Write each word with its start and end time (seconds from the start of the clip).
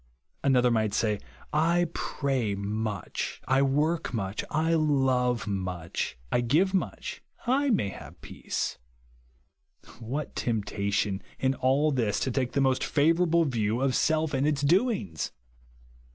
Another 0.43 0.71
might 0.71 0.95
say, 0.95 1.19
I 1.53 1.85
pray 1.93 2.55
much, 2.55 3.39
I 3.47 3.61
work 3.61 4.11
much, 4.15 4.43
I 4.49 4.73
love 4.73 5.45
much, 5.45 6.17
I 6.31 6.41
give 6.41 6.73
much, 6.73 7.21
I 7.45 7.69
may 7.69 7.89
have 7.89 8.19
peace. 8.21 8.79
What 9.99 10.35
temp 10.35 10.65
tation 10.65 11.21
in 11.37 11.53
all 11.53 11.91
this 11.91 12.19
to 12.21 12.31
take 12.31 12.53
the 12.53 12.61
most 12.61 12.83
flivour 12.83 13.25
able 13.27 13.45
view 13.45 13.79
of 13.79 13.93
self 13.93 14.33
and 14.33 14.47
its 14.47 14.63
doings 14.63 15.33